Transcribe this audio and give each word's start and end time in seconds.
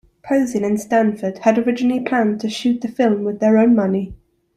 Posin 0.23 0.63
and 0.65 0.81
Stanford 0.81 1.37
had 1.43 1.59
originally 1.59 1.99
planned 1.99 2.41
to 2.41 2.49
shoot 2.49 2.81
the 2.81 2.87
film 2.87 3.23
with 3.23 3.39
their 3.39 3.59
own 3.59 3.75
money. 3.75 4.15